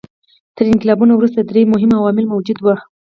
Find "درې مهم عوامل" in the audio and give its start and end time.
1.43-2.25